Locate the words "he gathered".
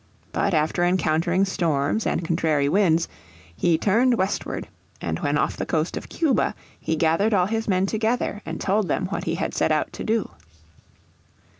6.79-7.35